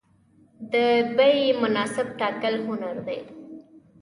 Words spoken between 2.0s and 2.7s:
ټاکل